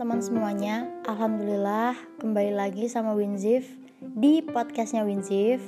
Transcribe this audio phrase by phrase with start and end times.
[0.00, 1.92] Teman-teman semuanya, Alhamdulillah
[2.24, 3.68] kembali lagi sama Winzif
[4.00, 5.60] di podcastnya Winzif.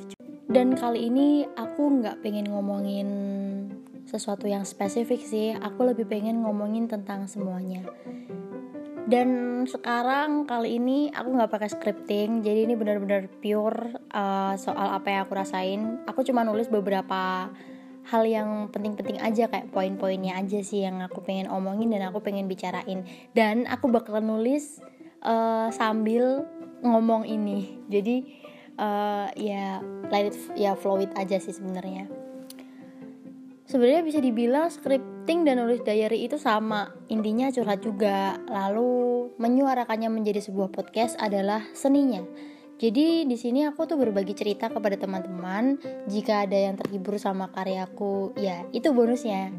[0.49, 3.09] Dan kali ini aku nggak pengen ngomongin
[4.09, 5.53] sesuatu yang spesifik sih.
[5.53, 7.85] Aku lebih pengen ngomongin tentang semuanya.
[9.05, 15.13] Dan sekarang kali ini aku nggak pakai scripting jadi ini benar-benar pure uh, soal apa
[15.13, 16.01] yang aku rasain.
[16.09, 17.53] Aku cuma nulis beberapa
[18.09, 22.51] hal yang penting-penting aja kayak poin-poinnya aja sih yang aku pengen omongin dan aku pengen
[22.51, 23.07] bicarain.
[23.35, 24.83] Dan aku bakal nulis
[25.23, 26.47] uh, sambil
[26.83, 27.79] ngomong ini.
[27.87, 28.27] Jadi
[28.79, 29.79] uh, ya
[30.11, 32.11] let it ya flow it aja sih sebenarnya.
[33.71, 36.93] Sebenarnya bisa dibilang scripting dan nulis diary itu sama.
[37.09, 38.37] Intinya curhat juga.
[38.51, 42.21] Lalu menyuarakannya menjadi sebuah podcast adalah seninya
[42.81, 45.79] jadi di sini aku tuh berbagi cerita kepada teman-teman.
[46.11, 49.55] Jika ada yang terhibur sama karyaku ya itu bonusnya.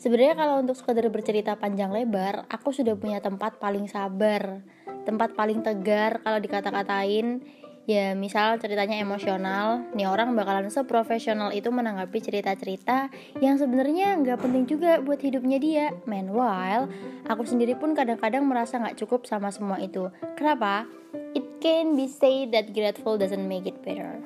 [0.00, 4.64] Sebenarnya kalau untuk sekedar bercerita panjang lebar aku sudah punya tempat paling sabar
[5.04, 7.42] tempat paling tegar kalau dikata-katain.
[7.88, 13.10] Ya misal ceritanya emosional nih orang bakalan seprofesional itu menanggapi cerita-cerita
[13.42, 15.86] yang sebenarnya nggak penting juga buat hidupnya dia.
[16.06, 16.86] Meanwhile
[17.26, 20.06] aku sendiri pun kadang-kadang merasa nggak cukup sama semua itu.
[20.38, 20.86] Kenapa?
[21.34, 24.18] It can be said that grateful doesn't make it better.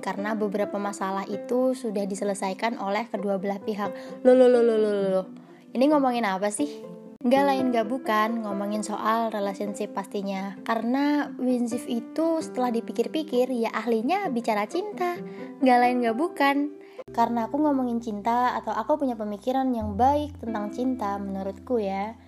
[0.00, 3.92] Karena beberapa masalah itu sudah diselesaikan oleh kedua belah pihak.
[4.24, 5.22] Lo lo lo lo lo lo
[5.70, 6.82] ini ngomongin apa sih?
[7.22, 10.58] Gak lain gak bukan ngomongin soal relationship pastinya.
[10.66, 15.14] Karena Winzif itu setelah dipikir-pikir ya ahlinya bicara cinta.
[15.62, 16.74] Gak lain gak bukan.
[17.14, 22.18] Karena aku ngomongin cinta atau aku punya pemikiran yang baik tentang cinta menurutku ya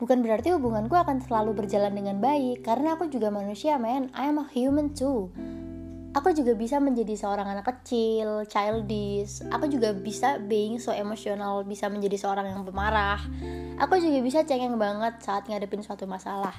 [0.00, 4.40] Bukan berarti hubunganku akan selalu berjalan dengan baik Karena aku juga manusia man, I am
[4.40, 5.28] a human too
[6.10, 9.46] Aku juga bisa menjadi seorang anak kecil, childish.
[9.46, 13.22] Aku juga bisa being so emosional, bisa menjadi seorang yang pemarah.
[13.78, 16.58] Aku juga bisa cengeng banget saat ngadepin suatu masalah.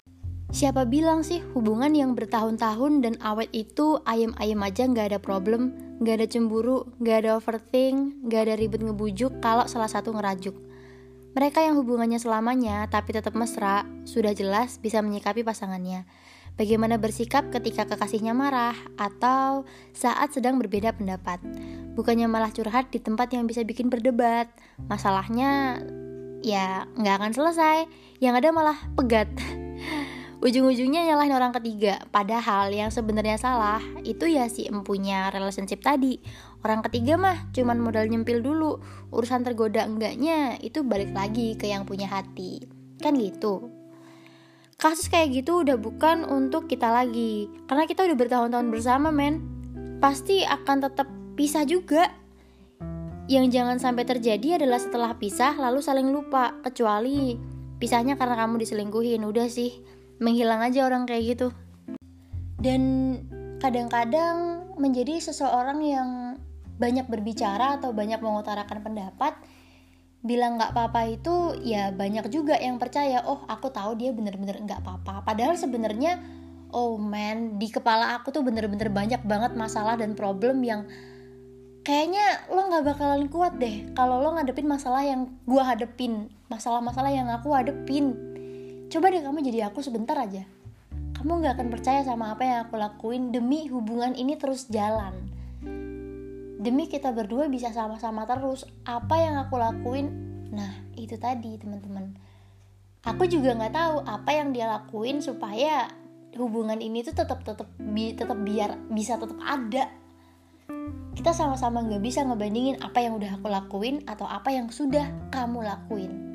[0.55, 6.23] Siapa bilang sih hubungan yang bertahun-tahun dan awet itu ayam-ayam aja nggak ada problem, nggak
[6.23, 10.70] ada cemburu, nggak ada overthink, nggak ada ribet ngebujuk kalau salah satu ngerajuk.
[11.31, 16.03] Mereka yang hubungannya selamanya tapi tetap mesra, sudah jelas bisa menyikapi pasangannya
[16.59, 19.63] bagaimana bersikap ketika kekasihnya marah atau
[19.95, 21.39] saat sedang berbeda pendapat.
[21.95, 24.47] Bukannya malah curhat di tempat yang bisa bikin berdebat.
[24.87, 25.81] Masalahnya
[26.45, 27.77] ya nggak akan selesai.
[28.23, 29.27] Yang ada malah pegat.
[30.41, 32.01] Ujung-ujungnya nyalahin orang ketiga.
[32.09, 36.17] Padahal yang sebenarnya salah itu ya si empunya relationship tadi.
[36.65, 38.81] Orang ketiga mah cuman modal nyempil dulu.
[39.13, 42.65] Urusan tergoda enggaknya itu balik lagi ke yang punya hati.
[42.97, 43.81] Kan gitu
[44.81, 49.45] kasus kayak gitu udah bukan untuk kita lagi karena kita udah bertahun-tahun bersama men
[50.01, 51.05] pasti akan tetap
[51.37, 52.09] pisah juga
[53.29, 57.37] yang jangan sampai terjadi adalah setelah pisah lalu saling lupa kecuali
[57.77, 61.47] pisahnya karena kamu diselingkuhin udah sih menghilang aja orang kayak gitu.
[62.61, 63.17] Dan
[63.57, 66.09] kadang-kadang menjadi seseorang yang
[66.77, 69.33] banyak berbicara atau banyak mengutarakan pendapat
[70.21, 74.85] bilang nggak apa-apa itu ya banyak juga yang percaya oh aku tahu dia bener-bener nggak
[74.85, 75.25] apa-apa.
[75.25, 76.21] Padahal sebenarnya
[76.69, 80.85] oh man di kepala aku tuh bener-bener banyak banget masalah dan problem yang
[81.81, 87.27] kayaknya lo nggak bakalan kuat deh kalau lo ngadepin masalah yang gua hadepin masalah-masalah yang
[87.27, 88.30] aku hadepin
[88.91, 90.43] coba deh kamu jadi aku sebentar aja.
[91.15, 95.31] Kamu nggak akan percaya sama apa yang aku lakuin demi hubungan ini terus jalan.
[96.61, 100.11] Demi kita berdua bisa sama-sama terus apa yang aku lakuin.
[100.51, 102.19] Nah itu tadi teman-teman.
[103.07, 105.87] Aku juga nggak tahu apa yang dia lakuin supaya
[106.35, 109.87] hubungan ini tuh tetap tetap bi tetap biar bisa tetap ada.
[111.15, 115.63] Kita sama-sama nggak bisa ngebandingin apa yang udah aku lakuin atau apa yang sudah kamu
[115.63, 116.30] lakuin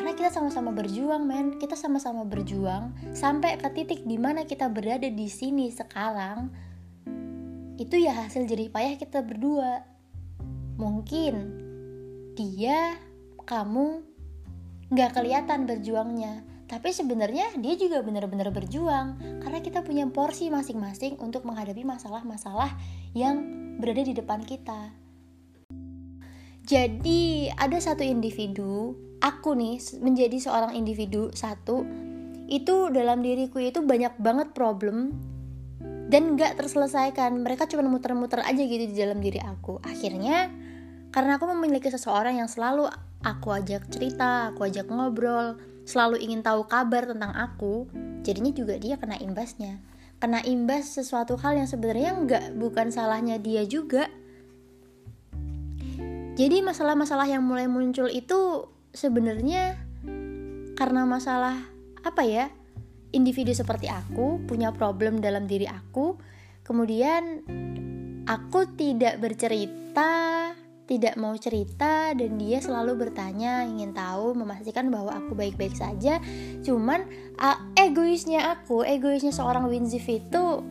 [0.00, 1.60] karena kita sama-sama berjuang men.
[1.60, 6.48] Kita sama-sama berjuang sampai ke titik di mana kita berada di sini sekarang.
[7.76, 9.84] Itu ya hasil jerih payah kita berdua.
[10.80, 11.34] Mungkin
[12.32, 12.96] dia
[13.44, 14.00] kamu
[14.88, 16.48] nggak kelihatan berjuangnya.
[16.64, 19.20] Tapi sebenarnya dia juga benar-benar berjuang.
[19.44, 22.72] Karena kita punya porsi masing-masing untuk menghadapi masalah-masalah
[23.12, 23.36] yang
[23.76, 24.96] berada di depan kita.
[26.64, 31.84] Jadi ada satu individu aku nih menjadi seorang individu satu
[32.50, 35.14] itu dalam diriku itu banyak banget problem
[36.10, 37.38] dan gak terselesaikan.
[37.46, 39.78] Mereka cuma muter-muter aja gitu di dalam diri aku.
[39.86, 40.50] Akhirnya
[41.14, 42.90] karena aku memiliki seseorang yang selalu
[43.22, 47.90] aku ajak cerita aku ajak ngobrol selalu ingin tahu kabar tentang aku
[48.26, 49.78] jadinya juga dia kena imbasnya.
[50.20, 54.10] Kena imbas sesuatu hal yang sebenarnya nggak bukan salahnya dia juga.
[56.36, 59.78] Jadi masalah-masalah yang mulai muncul itu sebenarnya
[60.78, 61.56] karena masalah
[62.02, 62.48] apa ya?
[63.10, 66.14] Individu seperti aku punya problem dalam diri aku
[66.62, 67.42] kemudian
[68.22, 70.54] aku tidak bercerita
[70.90, 76.18] tidak mau cerita dan dia selalu bertanya ingin tahu memastikan bahwa aku baik-baik saja.
[76.66, 77.06] Cuman
[77.78, 80.66] egoisnya aku egoisnya seorang Winzif itu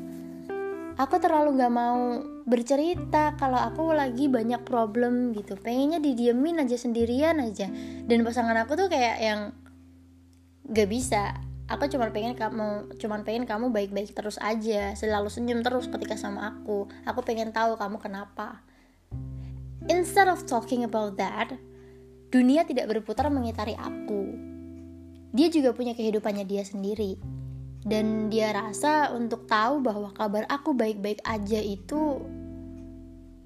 [0.99, 5.55] aku terlalu nggak mau bercerita kalau aku lagi banyak problem gitu.
[5.55, 7.71] Pengennya didiemin aja sendirian aja.
[8.03, 9.41] Dan pasangan aku tuh kayak yang
[10.67, 11.39] gak bisa.
[11.69, 14.91] Aku cuma pengen kamu cuma pengen kamu baik-baik terus aja.
[14.99, 16.91] Selalu senyum terus ketika sama aku.
[17.07, 18.59] Aku pengen tahu kamu kenapa.
[19.87, 21.55] Instead of talking about that,
[22.29, 24.35] dunia tidak berputar mengitari aku.
[25.31, 27.21] Dia juga punya kehidupannya dia sendiri.
[27.83, 32.19] Dan dia rasa untuk tahu bahwa kabar aku baik-baik aja itu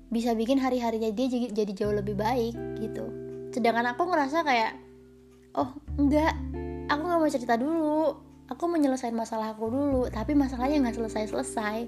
[0.10, 3.06] bisa bikin hari-harinya dia jadi jauh lebih baik gitu.
[3.54, 4.78] Sedangkan aku ngerasa kayak,
[5.54, 5.70] oh
[6.02, 6.34] enggak,
[6.90, 8.18] aku gak mau cerita dulu.
[8.50, 11.88] Aku menyelesaikan masalah aku dulu, tapi masalahnya nggak selesai-selesai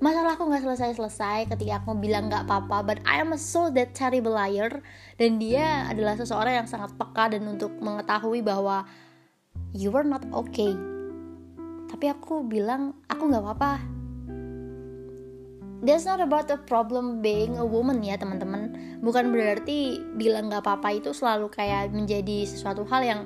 [0.00, 4.80] masalahku nggak selesai-selesai ketika aku bilang nggak apa-apa but I am so that terrible liar
[5.20, 8.88] dan dia adalah seseorang yang sangat peka dan untuk mengetahui bahwa
[9.76, 10.72] you are not okay
[11.90, 13.72] tapi aku bilang aku nggak apa-apa.
[15.80, 18.78] That's not about the problem being a woman ya teman-teman.
[19.02, 23.22] Bukan berarti bilang nggak apa-apa itu selalu kayak menjadi sesuatu hal yang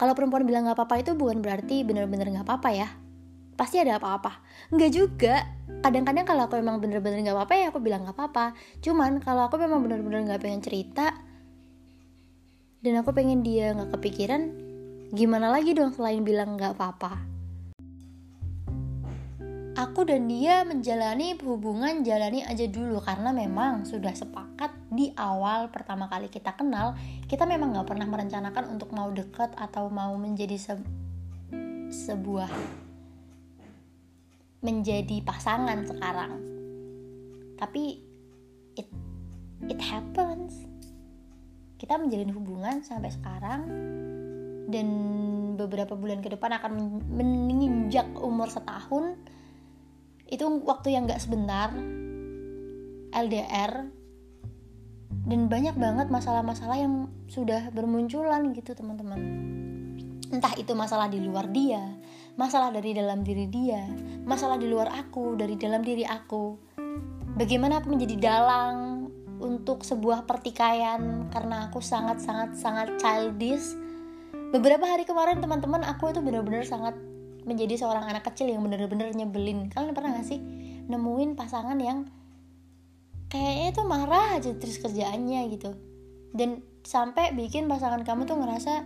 [0.00, 2.88] Kalau perempuan bilang nggak apa-apa itu bukan berarti bener-bener nggak apa-apa ya.
[3.54, 4.42] Pasti ada apa-apa.
[4.74, 5.46] Nggak juga.
[5.78, 8.56] Kadang-kadang kalau aku memang bener-bener nggak apa-apa ya aku bilang nggak apa-apa.
[8.82, 11.14] Cuman kalau aku memang bener-bener nggak pengen cerita
[12.82, 14.61] dan aku pengen dia nggak kepikiran
[15.12, 17.12] gimana lagi dong selain bilang nggak apa-apa?
[19.76, 26.08] Aku dan dia menjalani hubungan jalani aja dulu karena memang sudah sepakat di awal pertama
[26.08, 26.96] kali kita kenal
[27.28, 30.80] kita memang nggak pernah merencanakan untuk mau deket atau mau menjadi se
[31.92, 32.48] sebuah
[34.64, 36.32] menjadi pasangan sekarang.
[37.60, 38.00] Tapi
[38.80, 38.88] it
[39.68, 40.56] it happens.
[41.76, 43.60] Kita menjalin hubungan sampai sekarang
[44.72, 44.88] dan
[45.60, 46.72] beberapa bulan ke depan akan
[47.12, 49.20] menginjak umur setahun.
[50.26, 51.68] Itu waktu yang gak sebentar.
[53.12, 53.92] LDR
[55.28, 59.20] dan banyak banget masalah-masalah yang sudah bermunculan gitu teman-teman.
[60.32, 61.92] Entah itu masalah di luar dia
[62.36, 63.84] masalah dari dalam diri dia,
[64.24, 66.56] masalah di luar aku, dari dalam diri aku.
[67.36, 69.08] Bagaimana aku menjadi dalang
[69.42, 73.76] untuk sebuah pertikaian karena aku sangat-sangat sangat childish.
[74.52, 76.92] Beberapa hari kemarin teman-teman aku itu benar-benar sangat
[77.48, 79.72] menjadi seorang anak kecil yang benar-benar nyebelin.
[79.72, 80.38] Kalian pernah gak sih
[80.92, 82.04] nemuin pasangan yang
[83.32, 85.72] kayaknya itu marah aja terus kerjaannya gitu.
[86.36, 88.84] Dan sampai bikin pasangan kamu tuh ngerasa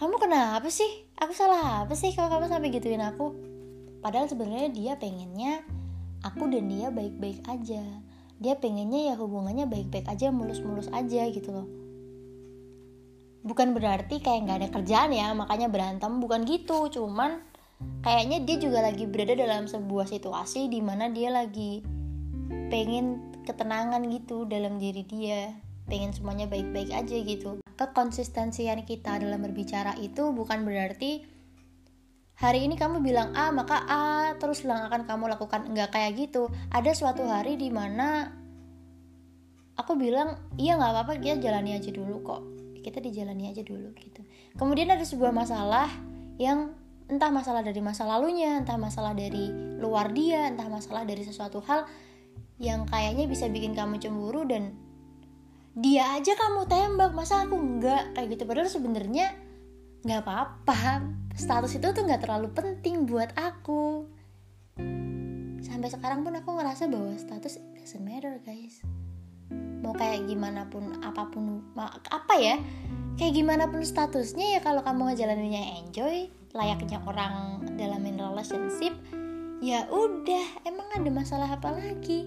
[0.00, 0.88] kamu kenapa sih
[1.20, 3.34] aku salah apa sih kalau kamu sampai gituin aku
[4.02, 5.62] padahal sebenarnya dia pengennya
[6.22, 7.82] aku dan dia baik-baik aja
[8.42, 11.83] dia pengennya ya hubungannya baik-baik aja mulus-mulus aja gitu loh
[13.44, 16.88] bukan berarti kayak nggak ada kerjaan ya makanya berantem bukan gitu.
[16.88, 17.44] Cuman
[18.00, 21.84] kayaknya dia juga lagi berada dalam sebuah situasi di mana dia lagi
[22.72, 25.52] pengen ketenangan gitu dalam diri dia
[25.84, 27.60] pengen semuanya baik-baik aja gitu.
[27.76, 31.28] Kekonsistensian kita dalam berbicara itu bukan berarti
[32.40, 34.04] hari ini kamu bilang A maka A
[34.40, 35.68] terus lang akan kamu lakukan.
[35.68, 36.48] Enggak kayak gitu.
[36.72, 38.32] Ada suatu hari di mana
[39.76, 44.20] aku bilang iya nggak apa-apa kita jalani aja dulu kok kita dijalani aja dulu gitu.
[44.60, 45.88] Kemudian ada sebuah masalah
[46.36, 46.76] yang
[47.08, 49.48] entah masalah dari masa lalunya entah masalah dari
[49.80, 51.84] luar dia entah masalah dari sesuatu hal
[52.56, 54.76] yang kayaknya bisa bikin kamu cemburu dan
[55.74, 57.10] dia aja kamu tembak.
[57.16, 58.14] Masa aku enggak?
[58.14, 58.42] Kayak gitu.
[58.46, 59.26] Padahal sebenarnya
[60.06, 61.02] nggak apa-apa.
[61.34, 64.06] Status itu tuh nggak terlalu penting buat aku.
[65.64, 68.84] Sampai sekarang pun aku ngerasa bahwa status doesn't matter guys
[69.84, 72.56] mau kayak gimana pun apa pun apa ya?
[73.14, 78.94] Kayak gimana pun statusnya ya kalau kamu ngejalaninnya enjoy layaknya orang dalam relationship
[79.64, 82.26] ya udah emang ada masalah apa lagi?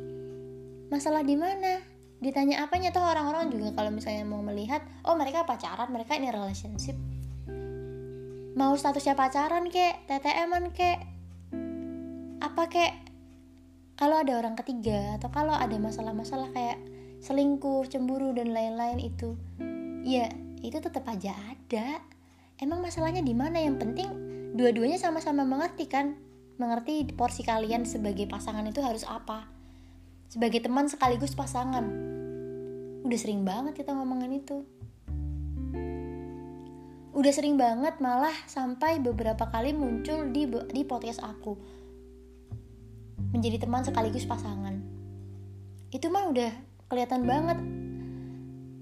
[0.87, 1.83] Masalah di mana?
[2.17, 2.89] Ditanya apanya?
[2.89, 6.97] Tuh orang-orang juga kalau misalnya mau melihat oh mereka pacaran mereka ini relationship.
[8.57, 10.09] Mau statusnya pacaran kek?
[10.09, 10.97] TTM-an kek?
[12.41, 12.93] Apa kek?
[13.97, 16.81] Kalau ada orang ketiga atau kalau ada masalah-masalah kayak
[17.21, 19.33] selingkuh cemburu dan lain-lain itu.
[20.05, 20.29] Ya
[20.61, 22.01] itu tetap aja ada.
[22.57, 23.61] Emang masalahnya di mana?
[23.61, 24.09] Yang penting
[24.57, 26.17] dua-duanya sama-sama mengerti kan?
[26.57, 29.45] Mengerti porsi kalian sebagai pasangan itu harus apa.
[30.27, 31.85] Sebagai teman sekaligus pasangan.
[33.05, 34.65] Udah sering banget kita ngomongin itu.
[37.17, 41.53] Udah sering banget malah sampai beberapa kali muncul di di podcast aku.
[43.33, 44.81] Menjadi teman sekaligus pasangan.
[45.89, 46.51] Itu mah udah
[46.87, 47.59] kelihatan banget.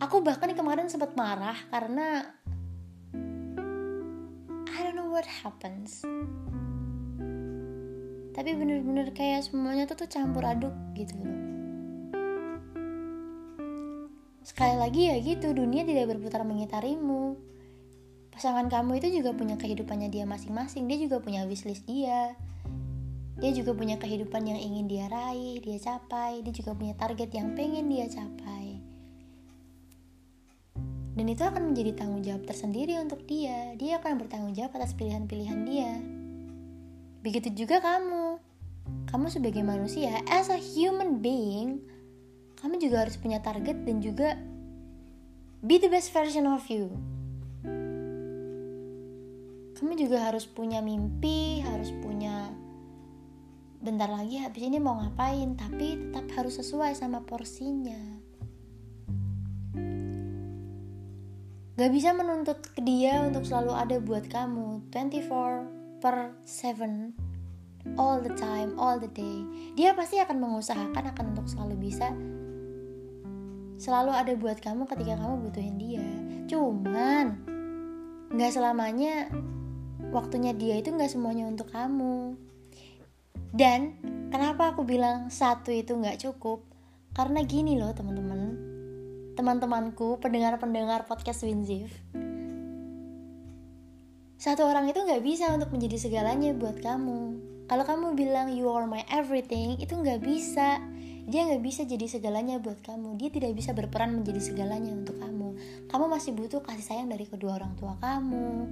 [0.02, 2.30] Aku bahkan kemarin sempat marah karena
[4.70, 6.06] I don't know what happens.
[8.36, 11.34] Tapi bener-bener kayak semuanya tuh tuh campur aduk gitu loh.
[14.46, 17.40] Sekali lagi ya gitu dunia tidak berputar mengitarimu.
[18.30, 22.36] Pasangan kamu itu juga punya kehidupannya dia masing-masing dia juga punya wishlist dia
[23.36, 26.40] dia juga punya kehidupan yang ingin dia raih dia capai.
[26.44, 28.80] Dia juga punya target yang pengen dia capai.
[31.16, 33.76] Dan itu akan menjadi tanggung jawab tersendiri untuk dia.
[33.80, 35.92] Dia akan bertanggung jawab atas pilihan-pilihan dia.
[37.24, 38.40] Begitu juga kamu.
[39.10, 41.82] Kamu sebagai manusia as a human being
[42.66, 44.42] kamu juga harus punya target dan juga
[45.62, 46.90] be the best version of you.
[49.76, 52.50] Kamu juga harus punya mimpi harus punya
[53.86, 58.18] bentar lagi habis ini mau ngapain tapi tetap harus sesuai sama porsinya.
[61.78, 67.14] Gak bisa menuntut ke dia untuk selalu ada buat kamu 24 per 7
[68.02, 69.46] All the time, all the day.
[69.78, 72.10] Dia pasti akan mengusahakan akan untuk selalu bisa
[73.78, 76.08] Selalu ada buat kamu ketika kamu butuhin dia.
[76.50, 77.38] Cuman
[78.34, 79.30] Gak selamanya
[80.10, 82.40] waktunya dia itu nggak semuanya untuk kamu
[83.56, 83.96] dan
[84.30, 86.68] kenapa aku bilang satu itu nggak cukup?
[87.16, 88.60] Karena gini loh teman-teman.
[89.40, 91.92] Teman-temanku pendengar-pendengar podcast Winzif
[94.36, 97.40] satu orang itu nggak bisa untuk menjadi segalanya buat kamu.
[97.72, 100.84] Kalau kamu bilang you are my everything itu nggak bisa.
[101.26, 103.16] Dia nggak bisa jadi segalanya buat kamu.
[103.18, 105.56] Dia tidak bisa berperan menjadi segalanya untuk kamu.
[105.88, 108.70] Kamu masih butuh kasih sayang dari kedua orang tua kamu.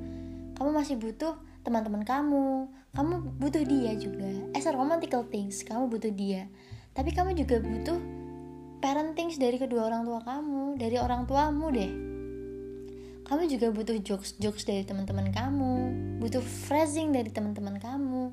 [0.60, 2.70] Kamu masih butuh teman-teman kamu.
[2.94, 4.30] Kamu butuh dia juga.
[4.54, 6.52] As a romantical things kamu butuh dia.
[6.94, 7.98] Tapi kamu juga butuh
[8.84, 11.92] parenting dari kedua orang tua kamu dari orang tuamu deh.
[13.24, 15.74] Kamu juga butuh jokes jokes dari teman-teman kamu.
[16.20, 18.24] Butuh phrasing dari teman-teman kamu.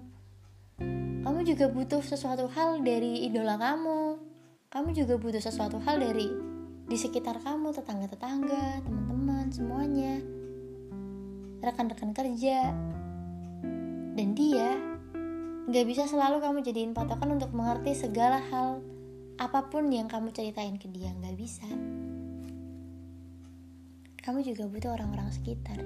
[1.24, 4.18] Kamu juga butuh sesuatu hal dari idola kamu.
[4.68, 6.28] Kamu juga butuh sesuatu hal dari
[6.90, 10.18] di sekitar kamu tetangga-tetangga teman-teman semuanya.
[11.62, 12.74] Rekan-rekan kerja
[14.20, 14.76] dan dia
[15.72, 18.84] gak bisa selalu kamu jadiin patokan untuk mengerti segala hal
[19.40, 21.64] apa pun yang kamu ceritain ke dia gak bisa.
[24.20, 25.80] Kamu juga butuh orang-orang sekitar.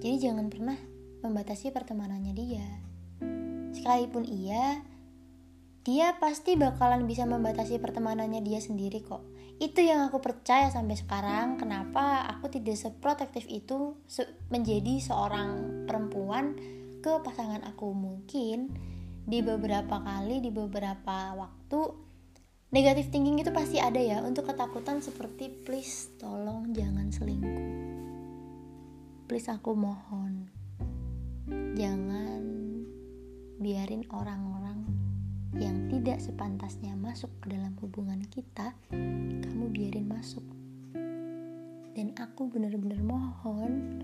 [0.00, 0.80] Jadi jangan pernah
[1.20, 2.64] membatasi pertemanannya dia.
[3.76, 4.80] Sekalipun iya
[5.84, 9.20] dia pasti bakalan bisa membatasi pertemanannya dia sendiri kok.
[9.60, 11.60] Itu yang aku percaya sampai sekarang.
[11.60, 14.00] Kenapa aku tidak seprotektif itu
[14.48, 18.72] menjadi seorang perempuan ke pasangan aku mungkin
[19.24, 21.80] di beberapa kali di beberapa waktu
[22.70, 27.64] negatif thinking itu pasti ada ya untuk ketakutan seperti please tolong jangan selingkuh.
[29.30, 30.50] Please aku mohon.
[31.78, 32.42] Jangan
[33.62, 34.82] biarin orang-orang
[35.58, 38.74] yang tidak sepantasnya masuk ke dalam hubungan kita,
[39.42, 40.42] kamu biarin masuk.
[41.94, 44.02] Dan aku benar-benar mohon,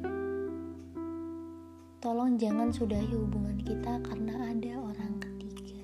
[2.07, 5.83] tolong jangan sudahi hubungan kita karena ada orang ketiga.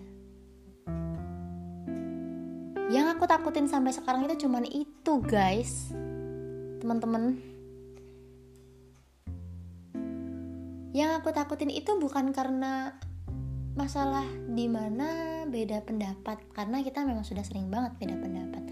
[2.95, 5.91] Yang aku takutin sampai sekarang itu cuman itu, guys.
[6.79, 7.43] Teman-teman.
[10.95, 12.95] Yang aku takutin itu bukan karena
[13.75, 18.63] masalah di mana beda pendapat karena kita memang sudah sering banget beda pendapat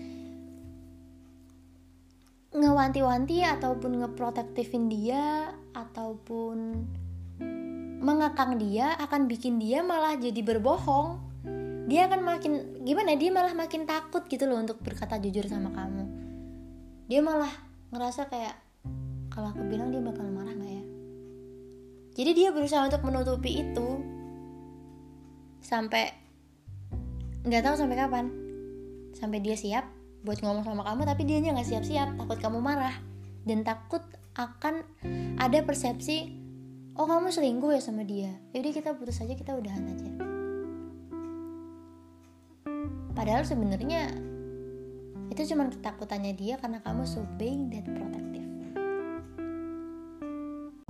[2.52, 6.84] ngewanti-wanti ataupun ngeprotektifin dia ataupun
[8.00, 11.20] mengekang dia akan bikin dia malah jadi berbohong.
[11.86, 16.04] Dia akan makin gimana dia malah makin takut gitu loh untuk berkata jujur sama kamu.
[17.12, 17.52] Dia malah
[17.92, 18.56] ngerasa kayak
[19.28, 20.84] kalau aku bilang dia bakal marah nggak ya?
[22.16, 23.88] Jadi dia berusaha untuk menutupi itu
[25.60, 26.08] sampai
[27.44, 28.26] nggak tahu sampai kapan.
[29.12, 29.84] Sampai dia siap
[30.24, 32.96] buat ngomong sama kamu tapi dia nggak siap-siap takut kamu marah.
[33.44, 34.00] Dan takut
[34.38, 34.86] akan
[35.36, 36.39] ada persepsi
[36.98, 38.34] oh kamu selingkuh ya sama dia?
[38.50, 40.10] Jadi kita putus aja kita udahan aja.
[43.14, 44.10] Padahal sebenarnya
[45.30, 48.48] itu cuma ketakutannya dia karena kamu so being that protective.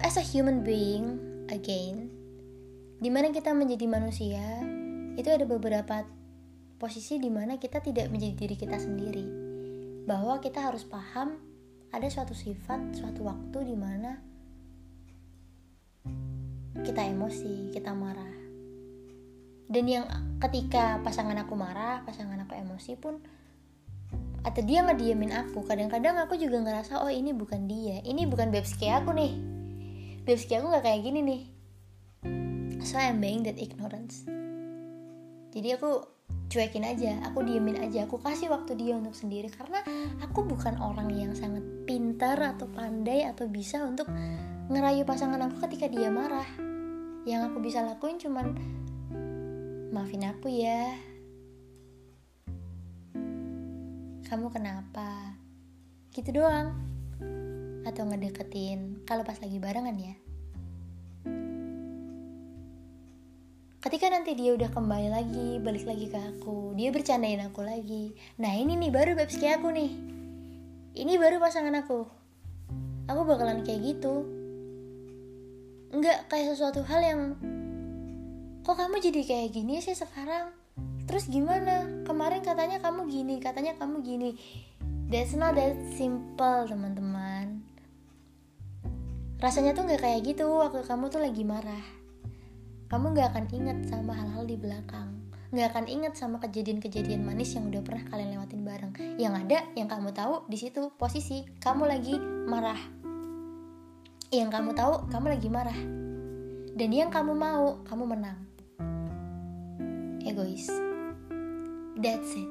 [0.00, 1.20] As a human being
[1.52, 2.08] again
[3.00, 4.44] di mana kita menjadi manusia
[5.16, 6.04] itu ada beberapa
[6.80, 9.26] posisi di mana kita tidak menjadi diri kita sendiri.
[10.08, 11.36] Bahwa kita harus paham
[11.90, 14.29] ada suatu sifat suatu waktu di mana
[16.90, 18.34] kita emosi kita marah.
[19.70, 20.10] Dan yang
[20.42, 23.22] ketika pasangan aku marah pasangan aku emosi pun
[24.42, 28.02] atau dia ngediamin aku kadang-kadang aku juga ngerasa oh ini bukan dia.
[28.02, 29.38] Ini bukan babski aku nih.
[30.26, 31.42] Babski aku nggak kayak gini nih.
[32.82, 34.26] So I'm being that ignorance.
[35.54, 36.02] Jadi aku
[36.50, 39.46] cuekin aja aku diemin aja aku kasih waktu dia untuk sendiri.
[39.46, 39.86] Karena
[40.18, 44.10] aku bukan orang yang sangat pintar atau pandai atau bisa untuk
[44.66, 46.69] ngerayu pasangan aku ketika dia marah
[47.28, 48.56] yang aku bisa lakuin cuman
[49.92, 50.96] maafin aku ya.
[54.24, 55.36] Kamu kenapa?
[56.14, 56.72] Gitu doang.
[57.84, 60.14] Atau ngedeketin kalau pas lagi barengan ya.
[63.80, 68.16] Ketika nanti dia udah kembali lagi balik lagi ke aku dia bercandain aku lagi.
[68.40, 69.92] Nah ini nih baru babski aku nih.
[70.96, 72.00] Ini baru pasangan aku.
[73.08, 74.39] Aku bakalan kayak gitu
[75.90, 77.20] nggak kayak sesuatu hal yang
[78.62, 80.54] kok kamu jadi kayak gini sih sekarang?
[81.10, 81.82] Terus gimana?
[82.06, 84.38] Kemarin katanya kamu gini katanya kamu gini.
[85.10, 87.66] That's not that simple teman-teman.
[89.42, 91.84] Rasanya tuh nggak kayak gitu waktu kamu tuh lagi marah.
[92.86, 95.10] Kamu nggak akan inget sama hal-hal di belakang.
[95.50, 98.92] Nggak akan inget sama kejadian-kejadian manis yang udah pernah kalian lewatin bareng.
[99.18, 102.14] Yang ada yang kamu tahu di situ posisi kamu lagi
[102.46, 102.99] marah
[104.30, 105.80] yang kamu tahu kamu lagi marah
[106.78, 108.38] dan yang kamu mau kamu menang
[110.22, 110.70] egois.
[111.98, 112.50] That's it.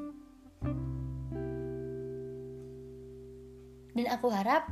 [3.95, 4.67] Dan aku harap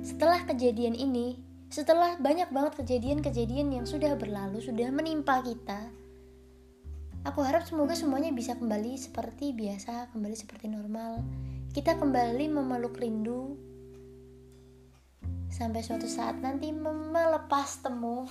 [0.00, 1.36] setelah kejadian ini,
[1.68, 5.92] setelah banyak banget kejadian-kejadian yang sudah berlalu, sudah menimpa kita,
[7.28, 11.20] aku harap semoga semuanya bisa kembali seperti biasa, kembali seperti normal.
[11.76, 13.65] Kita kembali memeluk rindu
[15.56, 18.28] sampai suatu saat nanti melepas temu.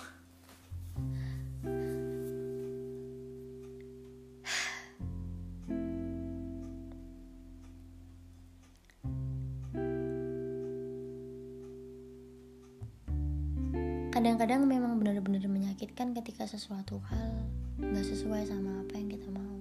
[14.13, 17.33] Kadang-kadang memang benar-benar menyakitkan ketika sesuatu hal
[17.81, 19.57] gak sesuai sama apa yang kita mau.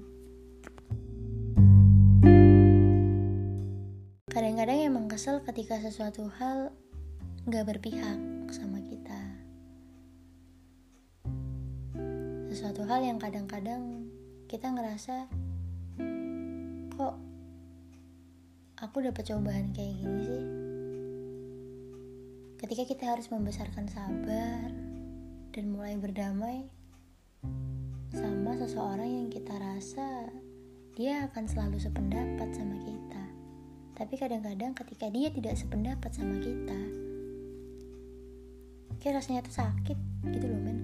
[4.29, 6.70] Kadang-kadang emang kesel ketika sesuatu hal
[7.44, 8.16] gak berpihak
[8.48, 9.20] sama kita
[12.48, 14.09] sesuatu hal yang kadang-kadang
[14.48, 15.28] kita ngerasa
[16.96, 17.14] kok
[18.80, 20.44] aku dapat cobaan kayak gini sih
[22.64, 24.72] ketika kita harus membesarkan sabar
[25.52, 26.72] dan mulai berdamai
[28.09, 30.33] sama seseorang yang kita rasa
[30.94, 33.22] dia akan selalu sependapat sama kita.
[33.98, 37.04] Tapi kadang-kadang ketika dia tidak sependapat sama kita,
[39.05, 39.99] kayak rasanya tuh sakit
[40.33, 40.79] gitu loh men.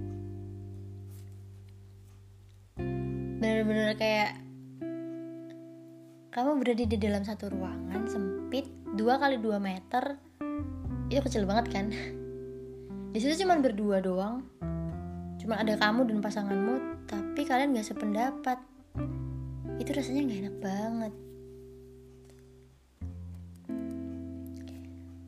[3.40, 4.36] Bener-bener kayak
[6.28, 10.20] kamu berada di dalam satu ruangan sempit 2 kali 2 meter
[11.08, 11.88] itu kecil banget kan?
[13.16, 14.44] Di situ cuma berdua doang.
[15.40, 18.60] Cuma ada kamu dan pasanganmu tapi kalian gak sependapat.
[19.80, 21.12] Itu rasanya gak enak banget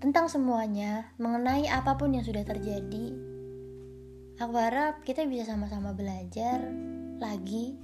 [0.03, 3.15] tentang semuanya mengenai apa pun yang sudah terjadi
[4.43, 6.59] aku harap kita bisa sama-sama belajar
[7.23, 7.79] lagi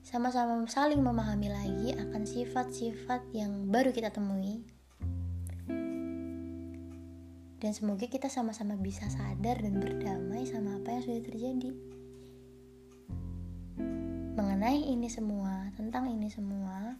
[0.00, 4.64] sama-sama saling memahami lagi akan sifat-sifat yang baru kita temui
[7.60, 11.70] dan semoga kita sama-sama bisa sadar dan berdamai sama apa yang sudah terjadi.
[14.34, 16.98] Mengenai ini semua, tentang ini semua,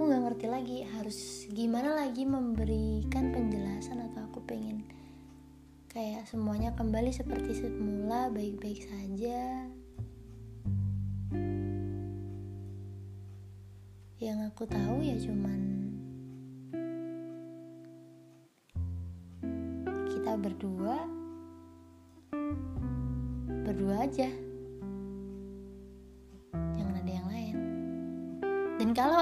[0.00, 4.80] aku gak ngerti lagi harus gimana lagi memberikan penjelasan atau aku pengen
[5.92, 9.68] kayak semuanya kembali seperti semula, baik-baik saja.
[14.16, 15.60] Yang aku tahu ya cuman
[20.16, 20.96] kita berdua
[23.68, 24.32] berdua aja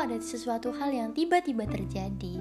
[0.09, 2.41] ada sesuatu hal yang tiba-tiba terjadi.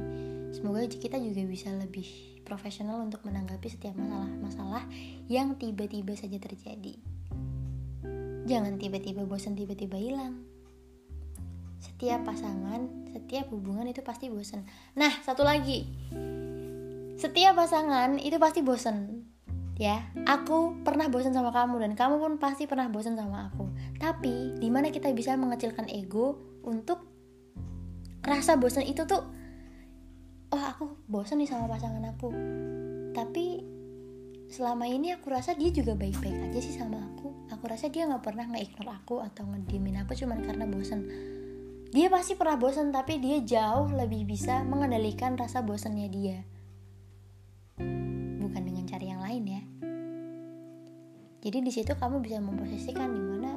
[0.55, 2.07] Semoga kita juga bisa lebih
[2.47, 4.87] profesional untuk menanggapi setiap masalah-masalah
[5.27, 6.95] yang tiba-tiba saja terjadi.
[8.47, 10.47] Jangan tiba-tiba bosan tiba-tiba hilang.
[11.83, 14.63] Setiap pasangan, setiap hubungan itu pasti bosan.
[14.95, 15.83] Nah, satu lagi,
[17.19, 19.27] setiap pasangan itu pasti bosen
[19.75, 20.07] ya.
[20.23, 23.67] Aku pernah bosan sama kamu dan kamu pun pasti pernah bosan sama aku.
[23.99, 27.06] Tapi di mana kita bisa mengecilkan ego untuk
[28.27, 29.23] rasa bosan itu tuh
[30.51, 32.29] oh aku bosan nih sama pasangan aku.
[33.15, 33.63] Tapi
[34.51, 37.31] selama ini aku rasa dia juga baik-baik aja sih sama aku.
[37.55, 41.07] Aku rasa dia nggak pernah nge-ignore aku atau ngediemin aku cuman karena bosen
[41.87, 46.43] dia pasti pernah bosen tapi dia jauh lebih bisa mengendalikan rasa bosennya dia.
[48.43, 49.63] Bukan dengan cara yang lain ya.
[51.47, 53.55] Jadi di situ kamu bisa memposisikan di mana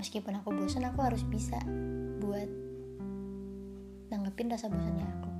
[0.00, 1.60] meskipun aku bosen aku harus bisa
[2.16, 2.65] buat
[4.12, 5.30] nanggepin rasa bosannya aku.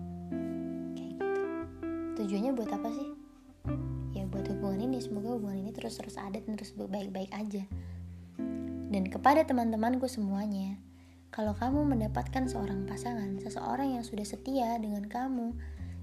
[0.97, 1.43] Kayak gitu.
[2.23, 3.09] Tujuannya buat apa sih?
[4.17, 4.99] Ya buat hubungan ini.
[5.03, 7.63] Semoga hubungan ini terus terus ada dan terus baik-baik aja.
[8.87, 10.79] Dan kepada teman-temanku semuanya
[11.35, 15.53] kalau kamu mendapatkan seorang pasangan seseorang yang sudah setia dengan kamu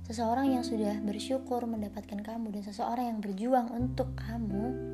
[0.04, 4.93] seseorang yang sudah bersyukur mendapatkan kamu dan seseorang yang berjuang untuk kamu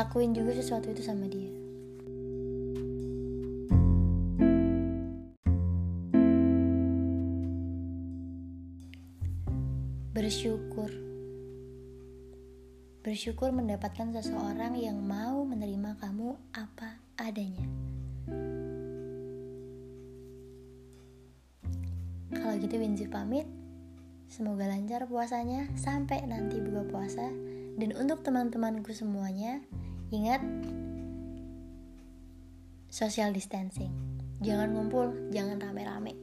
[0.00, 1.52] lakuin juga sesuatu itu sama dia.
[10.16, 10.88] Bersyukur.
[13.04, 17.68] Bersyukur mendapatkan seseorang yang mau menerima kamu apa adanya.
[22.32, 23.44] Kalau gitu Winzi pamit.
[24.32, 25.68] Semoga lancar puasanya.
[25.76, 27.28] Sampai nanti buka puasa.
[27.76, 29.60] Dan untuk teman-temanku semuanya
[30.10, 30.42] Ingat
[32.90, 33.94] social distancing.
[34.42, 36.18] Jangan ngumpul, jangan rame-rame.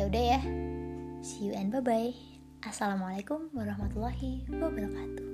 [0.00, 0.40] Ya udah ya.
[1.20, 2.16] See you and bye bye.
[2.64, 5.27] Assalamualaikum warahmatullahi wabarakatuh.